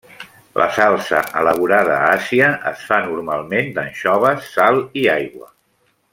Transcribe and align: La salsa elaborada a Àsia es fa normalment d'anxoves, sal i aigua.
La 0.59 0.65
salsa 0.77 1.19
elaborada 1.41 1.97
a 1.97 2.07
Àsia 2.13 2.47
es 2.71 2.81
fa 2.87 2.99
normalment 3.11 3.71
d'anxoves, 3.77 4.49
sal 4.57 4.83
i 5.03 5.07
aigua. 5.19 5.53